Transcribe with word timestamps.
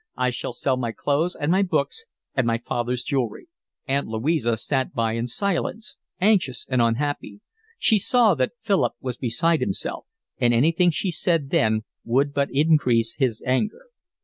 I 0.17 0.31
shall 0.31 0.51
sell 0.51 0.77
my 0.77 0.91
clothes, 0.93 1.35
and 1.39 1.51
my 1.51 1.61
books, 1.61 2.05
and 2.33 2.47
my 2.47 2.57
father's 2.57 3.03
jewellery." 3.03 3.49
Aunt 3.87 4.07
Louisa 4.07 4.57
sat 4.57 4.95
by 4.95 5.13
in 5.13 5.27
silence, 5.27 5.97
anxious 6.19 6.65
and 6.69 6.81
unhappy. 6.81 7.41
She 7.77 7.99
saw 7.99 8.33
that 8.33 8.53
Philip 8.61 8.93
was 8.99 9.17
beside 9.17 9.59
himself, 9.59 10.07
and 10.39 10.55
anything 10.55 10.89
she 10.89 11.11
said 11.11 11.51
then 11.51 11.83
would 12.03 12.33
but 12.33 12.49
increase 12.51 13.17
his 13.17 13.43
anger. 13.45 13.89